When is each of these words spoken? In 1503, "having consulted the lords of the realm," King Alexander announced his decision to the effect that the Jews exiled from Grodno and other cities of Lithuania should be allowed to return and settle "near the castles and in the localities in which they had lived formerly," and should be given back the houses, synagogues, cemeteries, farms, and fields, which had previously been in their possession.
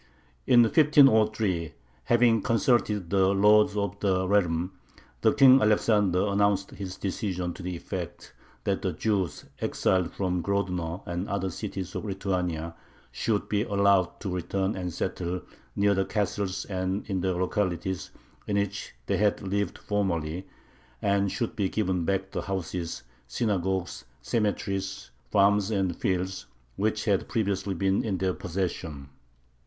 In 0.47 0.63
1503, 0.63 1.73
"having 2.05 2.41
consulted 2.41 3.11
the 3.11 3.27
lords 3.27 3.77
of 3.77 3.99
the 3.99 4.27
realm," 4.27 4.71
King 5.37 5.61
Alexander 5.61 6.25
announced 6.25 6.71
his 6.71 6.97
decision 6.97 7.53
to 7.53 7.61
the 7.61 7.75
effect 7.75 8.33
that 8.63 8.81
the 8.81 8.93
Jews 8.93 9.45
exiled 9.59 10.11
from 10.11 10.41
Grodno 10.41 11.03
and 11.05 11.29
other 11.29 11.51
cities 11.51 11.93
of 11.93 12.03
Lithuania 12.03 12.73
should 13.11 13.47
be 13.47 13.61
allowed 13.61 14.19
to 14.21 14.33
return 14.33 14.75
and 14.75 14.91
settle 14.91 15.43
"near 15.75 15.93
the 15.93 16.05
castles 16.05 16.65
and 16.65 17.05
in 17.07 17.21
the 17.21 17.35
localities 17.35 18.09
in 18.47 18.57
which 18.57 18.95
they 19.05 19.17
had 19.17 19.39
lived 19.43 19.77
formerly," 19.77 20.47
and 20.99 21.31
should 21.31 21.55
be 21.55 21.69
given 21.69 22.05
back 22.05 22.31
the 22.31 22.41
houses, 22.41 23.03
synagogues, 23.27 24.05
cemeteries, 24.23 25.11
farms, 25.29 25.69
and 25.69 25.95
fields, 25.95 26.47
which 26.75 27.05
had 27.05 27.29
previously 27.29 27.75
been 27.75 28.03
in 28.03 28.17
their 28.17 28.33
possession. 28.33 29.07